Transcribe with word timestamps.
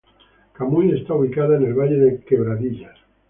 Camuy 0.53 0.97
está 0.99 1.13
ubicado 1.13 1.53
en 1.53 1.63
el 1.63 1.75
Valle 1.75 1.97
de 1.99 2.21
Quebradillas. 2.23 2.97